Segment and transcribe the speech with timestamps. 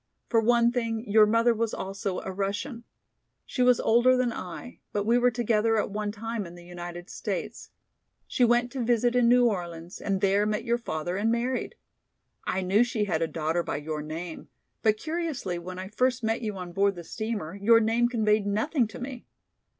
[0.29, 2.85] For one thing, your mother was also a Russian.
[3.45, 7.07] She was older than I, but we were together at one time in the United
[7.07, 7.69] States.
[8.25, 11.75] She went to visit in New Orleans and there met your father and married.
[12.45, 14.47] I knew she had a daughter by your name,
[14.81, 18.87] but curiously when I first met you on board the steamer your name conveyed nothing
[18.87, 19.27] to me.